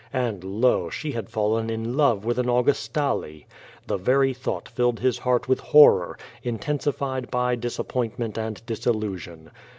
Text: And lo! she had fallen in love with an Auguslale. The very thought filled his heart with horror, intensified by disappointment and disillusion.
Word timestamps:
And 0.13 0.43
lo! 0.43 0.89
she 0.89 1.11
had 1.11 1.29
fallen 1.29 1.69
in 1.69 1.95
love 1.95 2.25
with 2.25 2.39
an 2.39 2.47
Auguslale. 2.47 3.43
The 3.85 3.97
very 3.97 4.33
thought 4.33 4.67
filled 4.67 4.99
his 4.99 5.19
heart 5.19 5.47
with 5.47 5.59
horror, 5.59 6.17
intensified 6.41 7.29
by 7.29 7.53
disappointment 7.55 8.35
and 8.35 8.65
disillusion. 8.65 9.51